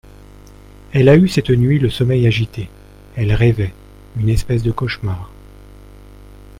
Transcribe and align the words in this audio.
Elle 0.93 1.09
a 1.09 1.15
eu 1.15 1.27
cette 1.27 1.51
nuit 1.51 1.77
le 1.77 1.91
sommeil 1.91 2.25
agité, 2.25 2.69
elle 3.15 3.33
rêvait… 3.33 3.71
une 4.19 4.29
espèce 4.29 4.63
de 4.63 4.71
cauchemar… 4.71 5.29